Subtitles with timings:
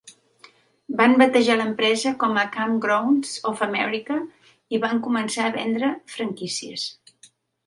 [1.01, 4.19] Van batejar l'empresa com a Kampgrounds of America
[4.77, 6.89] i van començar a vendre franquícies.